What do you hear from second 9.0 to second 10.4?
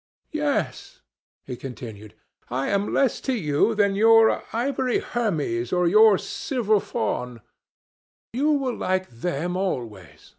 them always.